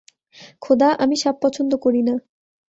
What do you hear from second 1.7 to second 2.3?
করি না।